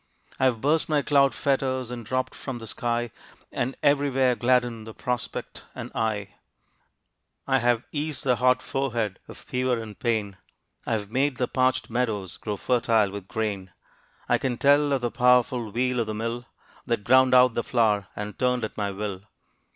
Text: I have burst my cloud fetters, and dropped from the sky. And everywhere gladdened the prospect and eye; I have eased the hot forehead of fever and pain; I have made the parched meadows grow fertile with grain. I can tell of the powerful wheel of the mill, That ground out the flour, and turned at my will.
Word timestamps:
I 0.39 0.45
have 0.45 0.61
burst 0.61 0.89
my 0.89 1.03
cloud 1.03 1.35
fetters, 1.35 1.91
and 1.91 2.03
dropped 2.03 2.33
from 2.33 2.57
the 2.57 2.65
sky. 2.65 3.11
And 3.51 3.77
everywhere 3.83 4.35
gladdened 4.35 4.87
the 4.87 4.95
prospect 4.95 5.61
and 5.75 5.91
eye; 5.93 6.33
I 7.45 7.59
have 7.59 7.83
eased 7.91 8.23
the 8.23 8.37
hot 8.37 8.63
forehead 8.63 9.19
of 9.27 9.37
fever 9.37 9.79
and 9.79 9.99
pain; 9.99 10.37
I 10.87 10.93
have 10.93 11.11
made 11.11 11.37
the 11.37 11.47
parched 11.47 11.91
meadows 11.91 12.37
grow 12.37 12.57
fertile 12.57 13.11
with 13.11 13.27
grain. 13.27 13.73
I 14.27 14.39
can 14.39 14.57
tell 14.57 14.91
of 14.91 15.01
the 15.01 15.11
powerful 15.11 15.69
wheel 15.71 15.99
of 15.99 16.07
the 16.07 16.15
mill, 16.15 16.47
That 16.87 17.03
ground 17.03 17.35
out 17.35 17.53
the 17.53 17.61
flour, 17.61 18.07
and 18.15 18.39
turned 18.39 18.63
at 18.63 18.75
my 18.77 18.89
will. 18.89 19.21